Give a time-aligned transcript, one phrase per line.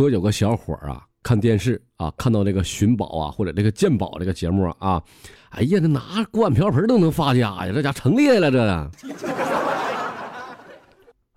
[0.00, 5.02] 说有个小伙啊，看电视啊，看到这个寻宝啊，或者这个鉴宝这个节目啊，
[5.50, 8.58] 哎呀，这拿锅碗瓢盆都能发家呀，这家成厉害了，这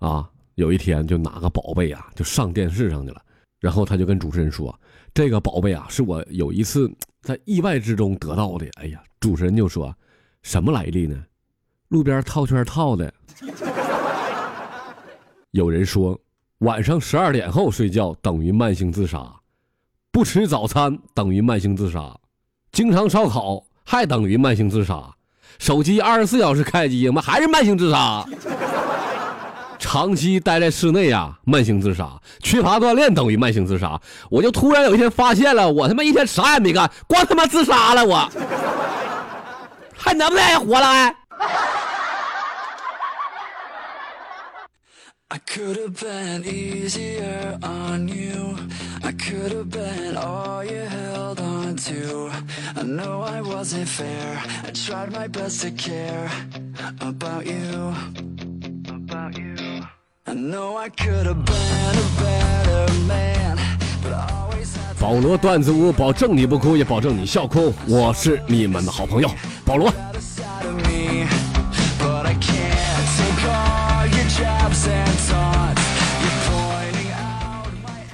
[0.00, 3.20] 啊，有一天就拿个宝贝啊，就上电视上去了，
[3.60, 4.74] 然后他就跟主持人说
[5.12, 6.90] ：“这个宝贝啊，是我有一次
[7.20, 9.94] 在意外之中得到的。”哎呀，主持人就说
[10.40, 11.22] ：“什么来历呢？
[11.88, 13.12] 路边套圈套的。”
[15.52, 16.18] 有人说。
[16.64, 19.22] 晚上十二点后睡觉等于慢性自杀，
[20.10, 22.16] 不吃早餐等于慢性自杀，
[22.72, 25.14] 经常烧烤还等于慢性自杀，
[25.58, 28.24] 手机二十四小时开机，妈还是慢性自杀。
[29.78, 34.00] 长期待在室内啊，慢性自杀，缺乏锻炼等于慢性自杀。
[34.30, 38.26] 我就突然有一天发现了，我他妈一天啥也没干，光他妈自杀了，我
[39.94, 41.14] 还能不能活了？
[45.34, 48.56] ？I could have been easier on you.
[49.02, 52.30] I could have been all you held on to.
[52.76, 54.40] I know I wasn't fair.
[54.64, 56.30] I tried my best to care
[57.00, 57.92] about you.
[58.88, 59.56] About you.
[60.24, 63.58] I know I could have been a better man.
[65.00, 67.74] 保罗段子屋，保证你不哭，也保证你笑哭。
[67.88, 69.28] 我是你们的好朋友
[69.64, 69.92] 保罗。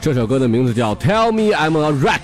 [0.01, 2.21] 这首歌的名字叫《Tell Me I'm a Wreck》。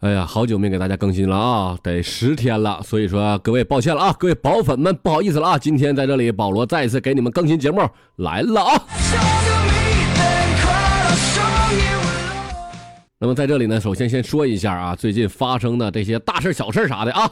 [0.00, 8.82] 哎呀，好久没给大家更新了啊，得十天了，所以说各位抱歉了啊，各位宝粉们不好意思了啊，今天在这里保罗再一次给你们更新节目来了啊。
[13.22, 17.30] 那么在这里呢，首先先说一下啊，最近发生的这些大事小事啥的啊。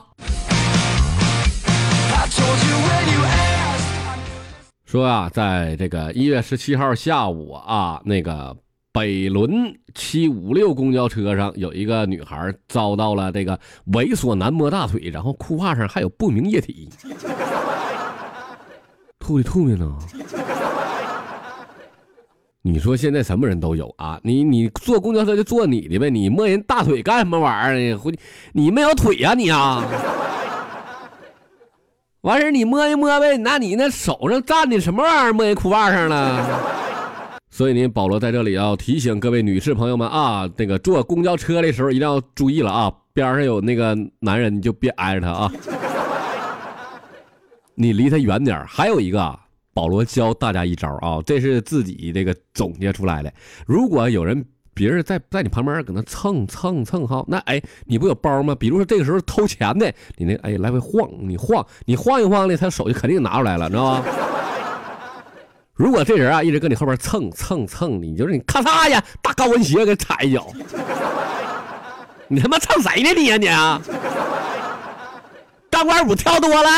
[4.84, 8.54] 说啊，在这个一月十七号下午啊，那个
[8.93, 9.50] 北仑
[9.94, 13.59] 七五六公交车上有一个女孩遭到了这个
[13.93, 16.91] 猥琐男摸大腿，然后裤袜上还有不明液体，
[19.19, 19.98] 吐的吐的呢。
[22.62, 24.19] 你说现在什么人都有啊？
[24.22, 28.16] 你你坐公交车就坐你的呗，你摸人大腿干什么玩意儿呢？
[28.52, 29.84] 你没有腿呀你啊？
[32.22, 35.32] 完事你摸一摸呗，那你那手上站的什么玩意儿？
[35.32, 36.60] 摸人裤袜上了？
[37.48, 45.52] 所以呢，保罗在这里要提醒各位女士朋友们啊，那个坐公交车的时候一定要注意了啊，边上有那个男人你就别挨着他啊，
[47.76, 49.38] 你离他远点还有一个。
[49.78, 53.33] 保罗教大家一招啊，这是自己这个总结出来的。
[53.65, 54.44] 如果有人
[54.75, 58.56] 别人在在你旁边搁那蹭蹭蹭哈，那哎，你不有包吗？
[58.56, 64.05] 比如说这个时候偷钱的，你那哎来回晃，你晃，你晃一晃呢，他手就肯定拿出来了，知道吗？
[65.75, 70.45] 如果这人啊一直搁你后边蹭蹭蹭，你就是你咔嚓呀，大高跟鞋给踩一脚，
[72.27, 73.81] 你他妈蹭谁呢你呀你啊？
[75.71, 76.69] 钢管舞跳多了？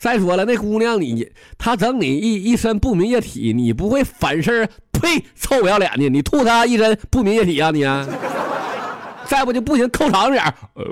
[0.00, 4.66] 再说了，那姑娘你她整你一一身不明液体，你不会反身？
[4.92, 5.22] 呸！
[5.38, 7.84] 臭不要脸的，你吐她一身不明液体啊你！
[9.28, 10.42] 再不就不行，扣长点
[10.74, 10.84] 呃，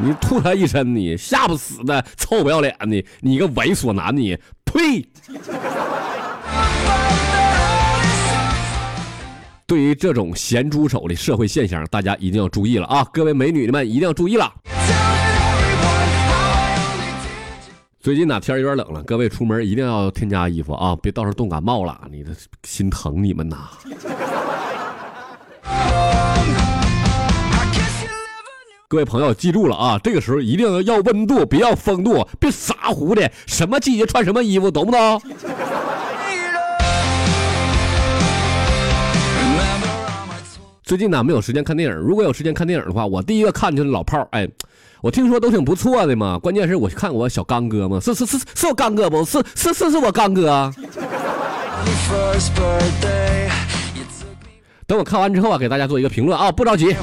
[0.00, 4.38] 你吐她一身，你吓不死的，臭不要脸的，你个猥琐男你！
[4.64, 5.04] 呸！
[9.66, 13.04] 对于这种咸猪手的社会现象，大家一定要注意了啊！
[13.12, 14.52] 各位美女们一定要注意了。
[18.02, 22.32] 最近呢，天有点冷了，各位出门一定要添加衣服啊，别到时候冻感冒了，你的
[22.64, 23.70] 心疼你们呐。
[28.88, 35.22] 各位朋友记住了啊，这个时候一定要温度，别要风度，别傻乎的，什么季节穿什么衣服，懂不懂？
[40.82, 44.48] 最近呢，没有时间看电影，如果有时间看电影的话，我第一个看就是老炮儿，哎。
[45.02, 50.72] 我听说都挺不错的嘛，关键是我看我小刚哥嘛，是是是是我刚哥不是是是是我刚哥。
[54.86, 56.94] 等我看完之后啊，给大家做一个评论啊，不着急。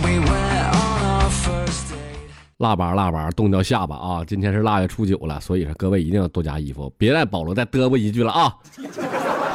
[2.60, 4.24] 腊八腊八冻掉下巴啊！
[4.26, 8.54] 今天是腊月初九了，所以说各位一定要多加衣服，别让保罗再嘚啵一句了啊！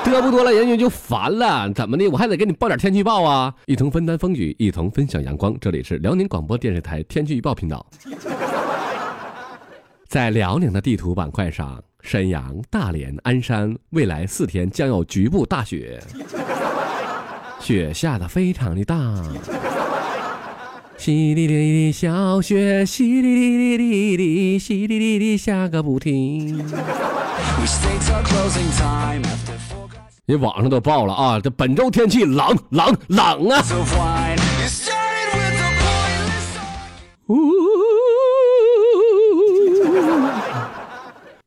[0.04, 1.70] 嘚啵多了，人家就烦了。
[1.72, 2.08] 怎么的？
[2.08, 3.54] 我还得给你报点天气预报啊！
[3.66, 5.54] 一同分担风雨，一同分享阳光。
[5.60, 7.84] 这里是辽宁广播电视台天气预报频道。
[10.14, 16.00] 在辽宁的地图板块上，沈阳、大连、鞍山，未来四天将有局部大雪，
[17.58, 18.94] 雪下的非常的大。
[20.96, 26.64] 淅沥沥的小雪，淅沥沥沥沥沥，淅沥沥沥下个不停。
[30.26, 33.64] 你网上都报了啊，这本周天气冷冷冷啊！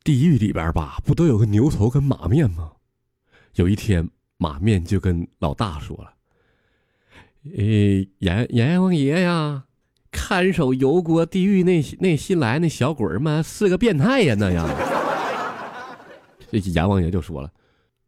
[0.08, 2.72] 地狱里边吧，不都有个牛头跟马面吗？
[3.56, 6.14] 有一天，马面就跟老大说了
[7.58, 9.66] ：“诶，阎阎王爷呀，
[10.10, 14.66] 看守油锅地狱那那新来那小鬼儿嘛，是个变态呀，那样。
[16.50, 17.52] ”这阎王爷就说了：“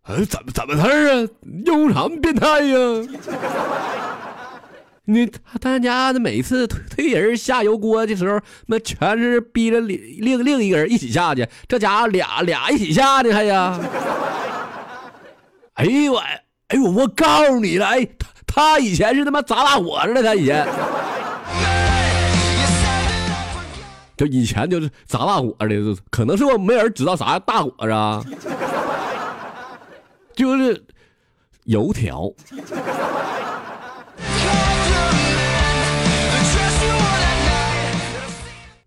[0.07, 1.29] 呃，怎么怎么事儿啊？
[1.65, 2.77] 有啥变态呀？”
[5.11, 11.47] 你他他家的每次推推人下油锅的时候，那全是逼着另另另一个人一起下去。
[11.67, 13.79] 这家伙俩俩一起下的还呀？
[15.73, 20.67] 哎呦我，哎呦我告诉你了，哎，他他以前是他妈砸大火的，他以前，
[24.15, 28.23] 就以前就是砸大火的，可能是我没人知道啥大火啊，
[30.35, 30.85] 就是
[31.63, 32.31] 油条。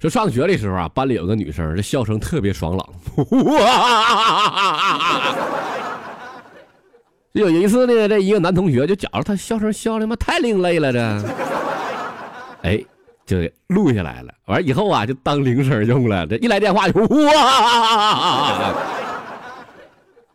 [0.03, 2.85] 就上学的时候啊，班里有个女生，这笑声特别爽朗。
[7.31, 10.99] 有一次呢，这一个男同学就觉着他笑声笑的妈太另类了，这，
[12.63, 12.85] 哎，
[13.25, 13.37] 就
[13.69, 14.35] 录下来了。
[14.47, 16.27] 完以后啊，就当铃声用了。
[16.27, 18.75] 这一来电话就哇！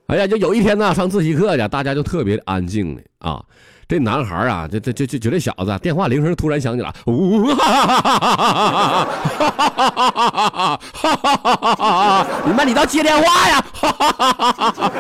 [0.08, 3.44] 哎呀，就有一天呢，上自习课去，大家就特别安静的啊。
[3.88, 8.36] 这男孩啊，这这这就就这小子，电话铃声突然响起了，呜哈哈哈
[10.51, 12.28] 哈哈！
[12.45, 13.63] 你妈，你倒接电话呀！
[13.74, 14.92] 哈哈哈哈哈！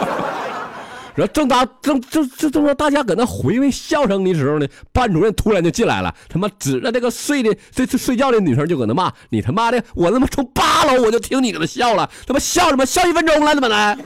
[1.15, 13.97] 然后正当正正正正说大家搁那回味笑声的时候呢，班主任突然就进来了，他妈指着那个睡的这这睡觉的女生就搁那骂：“你他妈的，我他妈从八楼我就听你搁那笑了，他妈笑什么笑一分钟了怎么的？”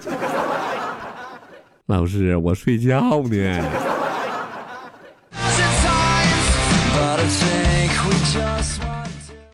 [1.85, 3.63] 老师，我睡觉呢。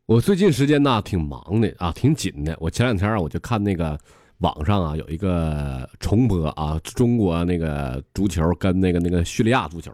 [0.08, 2.56] 我最近时间呢挺忙的啊，挺紧的。
[2.62, 4.00] 我前两天啊，我就看那个
[4.38, 9.92] 网上啊有一个重播啊，中国那个足球跟那个那个叙利亚足球。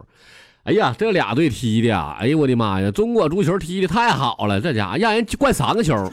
[0.62, 6.08] 哎呀，这俩队踢的啊，哎呦我的妈呀，中国足球踢的太好了，这家伙让人灌三个球，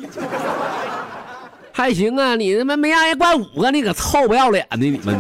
[1.71, 5.15] 还行啊，你他妈没让人灌五个，你可臭不要脸的你们！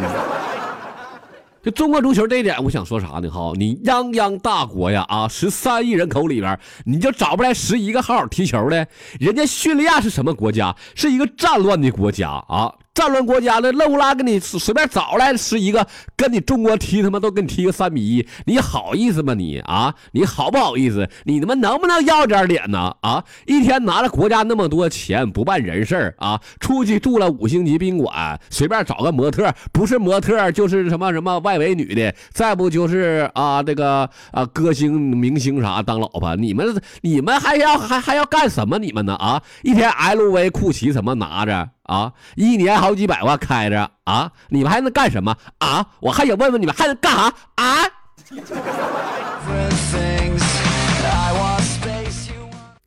[1.63, 3.29] 就中国足球这一点，我想说啥呢？
[3.29, 8.87] 哈，你泱泱大国呀，啊，十三亿人口里边，你就找不来十一个好好踢球的。
[9.19, 10.75] 人家叙利亚是什么国家？
[10.95, 12.73] 是一个战乱的国家啊。
[12.93, 19.95] 战乱国家的勒乌拉给你随便找来十一个，跟你中国踢他妈都跟你踢个三比一，你好意思吗你啊？
[20.11, 21.09] 你好不好意思？
[21.23, 22.93] 你他妈能不能要点脸呢？
[23.01, 23.23] 啊！
[23.45, 26.39] 一天拿着国家那么多钱不办人事啊？
[26.59, 36.35] 出去住了五星级宾馆，随便找个模特，不是模特就是什么什么外围女的，再不就是啊这个啊歌星明星啥当老婆？
[36.35, 38.77] 你们你们还要还还要干什么？
[38.77, 39.15] 你们呢？
[39.15, 39.41] 啊！
[39.63, 41.69] 一天 LV 酷奇什么拿着？
[41.91, 45.85] 啊，一年好几百万开着啊，你们还能干什么啊？
[45.99, 47.83] 我还想问问你们还能干啥啊？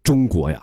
[0.03, 0.59] 中国呀，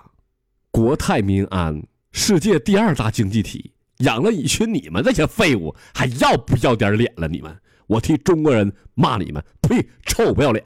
[0.71, 7.27] 国泰民安，世界第二大经济体，养了一群你们这些废物，还要不要点脸了？
[7.27, 7.55] 你们，
[7.86, 10.65] 我替中国人骂你们，呸，臭不要脸！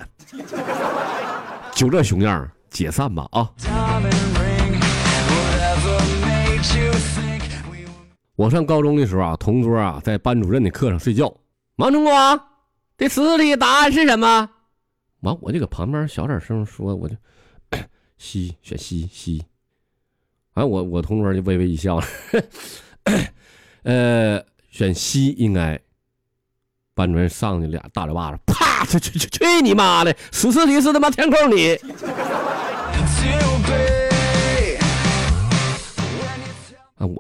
[1.75, 3.51] 就这熊样，解散吧啊！
[8.35, 11.33] 我上高中的时候啊，同桌啊在班主任的课上睡觉。
[11.77, 12.11] 王中国，
[12.97, 14.49] 这词里答案是什么？
[15.21, 17.15] 完，我就搁旁边小点声说，我就
[18.17, 19.43] 西选西西。
[20.53, 21.99] 完，我我同桌就微微一笑，
[23.83, 25.79] 呃，选西应该。
[26.93, 28.85] 班主任上去俩大嘴巴子，啪！
[28.85, 30.15] 去去去去你妈的！
[30.31, 31.77] 十四题是他妈填空题。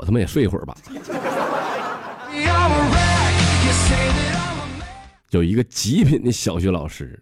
[0.05, 0.75] 他妈也睡一会儿吧。
[5.31, 7.19] 有一个极品的小学老师，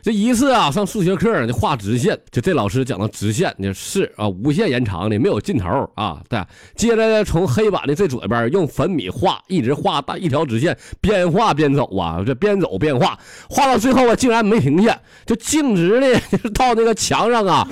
[0.00, 6.22] 这一次啊上数学课就画直线，就这老师讲的直线就是啊无限延长的，没有尽头啊。
[6.28, 6.40] 对，
[6.76, 13.18] 接着呢从黑板的最左边用粉笔画，一直画大一条直线，边画边走啊，这边走边画，
[13.50, 16.20] 画到最后啊竟然没停下，就径直的
[16.54, 17.66] 到那个墙上啊。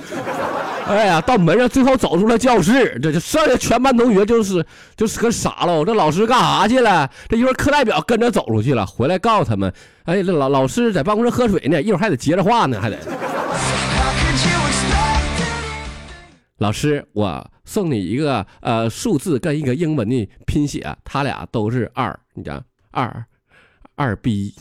[0.88, 4.64] 哎呀，到门上最后走出了教室，这就剩下全班同学就是
[4.96, 5.84] 就是可傻了。
[5.84, 7.10] 这老师干啥去了？
[7.28, 9.72] 这一会儿课代表跟着走出去了，回来告诉他们，
[10.04, 12.96] 哎，这老老师在办公室喝水呢，一会儿还得接着话呢，还得。
[16.58, 22.62] 老师，我送你一个呃数字跟一个英文的拼写，他俩都是二，你讲
[22.92, 23.24] 二
[23.96, 24.54] 二 B。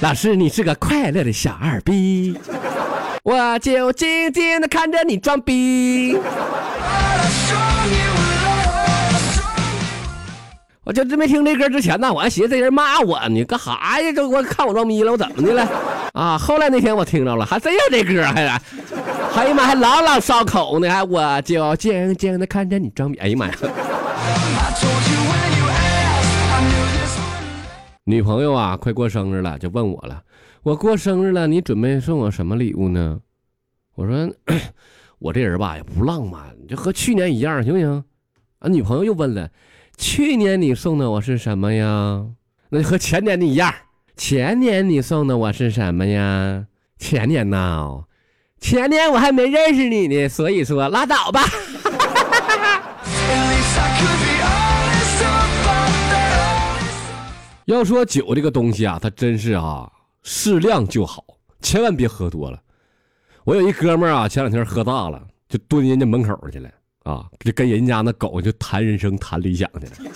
[0.00, 2.38] 老师，你是个快乐的小二逼，
[3.24, 6.16] 我就静静的看着你装逼。
[10.84, 14.12] 我就没听这歌之前呢，我还寻思这人骂我呢，干哈呀？
[14.12, 15.68] 这我看我装逼了，我怎么的了？
[16.14, 16.38] 啊！
[16.38, 18.46] 后来那天我听着了，还真有这歌，还，
[19.34, 23.18] 哎呀妈，还朗朗上口呢，我就静静的看着你装逼。
[23.18, 23.52] 哎呀妈呀！
[28.08, 30.22] 女朋友啊，快过生日了，就问我了。
[30.62, 33.20] 我过生日了，你准备送我什么礼物呢？
[33.96, 34.34] 我说，
[35.20, 38.02] 我这人吧也不浪漫，就和去年一样，行不行？
[38.60, 39.50] 啊，女朋友又问了，
[39.98, 42.24] 去年你送的我是什么呀？
[42.70, 43.70] 那就和前年的一样。
[44.16, 46.64] 前年你送的我是什么呀？
[46.98, 48.04] 前年呐，
[48.58, 51.42] 前年我还没认识你呢，所以说拉倒吧。
[57.74, 59.90] 要说酒这个东西啊，它真是啊，
[60.22, 61.22] 适量就好，
[61.60, 62.58] 千万别喝多了。
[63.44, 66.70] 我有一哥们儿啊，前两天喝大了，就蹲人家门口去了
[67.04, 70.10] 啊，就跟人家那狗就谈人生、谈理想去了。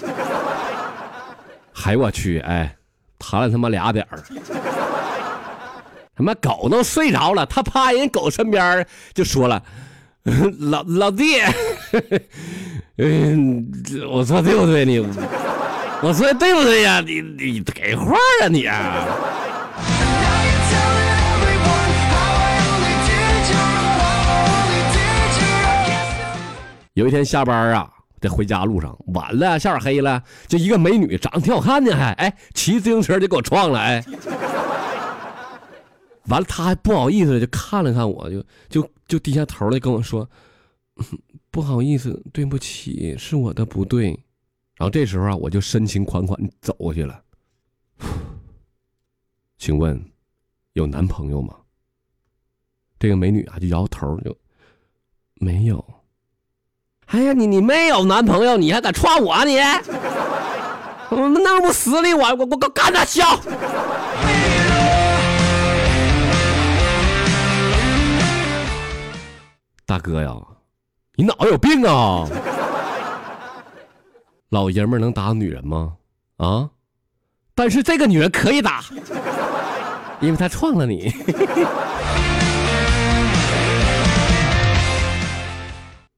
[1.73, 2.75] 嗨，我去，哎，
[3.19, 4.23] 谈了他妈俩点儿，
[6.17, 9.63] 他妈狗都睡着了，他趴人狗身边就说了
[10.59, 11.39] ：“老老弟，
[12.97, 13.71] 嗯，
[14.11, 15.07] 我说对不对你？”
[16.05, 17.01] 我说的对不对呀？
[17.01, 18.65] 你你给话啊你！
[26.95, 27.89] 有一天下班啊，
[28.21, 34.05] 在回家路上，晚了，下黑了，就一个美女，长得挺好看的，还哎，骑自行车就给我撞了，哎，
[36.27, 40.29] 完了，他还不好意思，就看了看我，就就就低下头来跟我说
[41.53, 44.19] ：“不好意思，对不起，是我的不对。”
[44.77, 47.23] 然后这时候啊，我就深情款款走过去了。
[49.59, 50.03] 请问，
[50.73, 51.55] 有男朋友吗？
[52.99, 54.37] 这个美女啊，就摇头，就
[55.35, 55.85] 没有。
[57.07, 59.59] 哎呀，你你没有男朋友，你还敢踹我啊你？
[61.11, 63.39] 我那不死你我我我我干他笑！
[69.85, 70.35] 大哥呀，
[71.17, 72.27] 你脑子有病啊！
[74.53, 75.97] 老爷们能打女人吗？
[76.37, 76.69] 啊！
[77.55, 78.85] 但是这个女人可以打，
[80.21, 81.09] 因为她撞了你。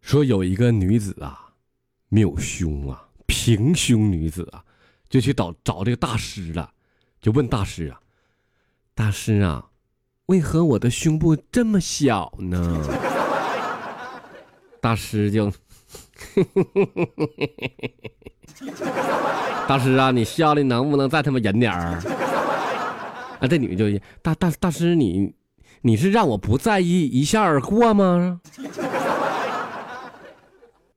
[0.02, 1.46] 说有一个女子啊，
[2.08, 4.64] 没有胸啊，平胸女子啊，
[5.08, 6.68] 就去找找这个大师了，
[7.20, 8.00] 就问大师啊
[8.96, 9.64] ：“大师啊，
[10.26, 12.84] 为何我的胸部这么小呢？”
[14.82, 15.52] 大师就。
[19.66, 22.00] 大师啊，你笑的能不能再他妈忍点儿？
[23.40, 25.34] 啊，这女的就大大大师，你
[25.82, 28.40] 你是让我不在意一笑而过吗？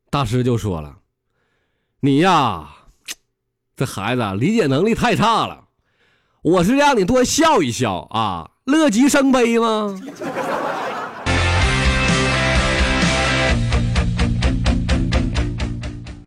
[0.10, 0.98] 大师就说了，
[2.00, 2.70] 你呀，
[3.76, 5.66] 这孩子理解能力太差了。
[6.42, 10.00] 我是让你多笑一笑啊，乐极生悲吗？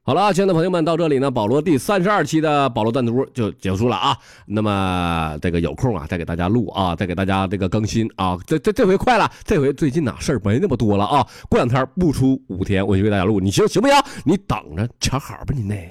[0.02, 4.16] 好了，亲爱的朋友们，到这里呢，保罗第三十二期的保罗段图就结束了啊。
[4.46, 8.36] 那么这个有空啊，再给大家录啊，再给大家这个更新啊。
[8.46, 11.24] 这这这回快了，这回最近呢事儿没那么多了啊。
[11.50, 13.96] 过两天不出五天，我就给大家录，你行行不行？
[14.24, 15.86] 你等着瞧好吧，你那。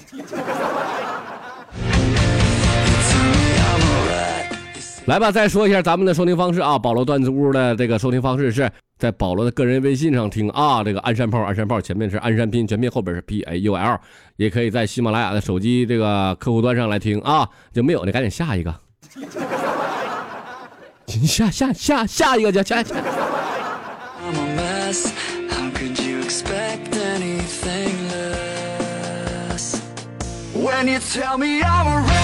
[5.09, 6.77] 来吧，再说一下咱们的收听方式啊。
[6.77, 10.83] 保罗段子屋的这个收听方式是在保罗的个人微信上听啊。
[10.83, 13.99] 这个鞍山炮，鞍山炮前面是鞍山拼全拼，后边是 P A U L，
[14.35, 17.49] 也可以在喜马拉雅的手机这个客户端上来听啊。
[17.73, 18.71] 就没有的，赶紧下一个，
[21.25, 22.95] 下下下下一个就下下。
[30.53, 32.18] When you tell me I'm a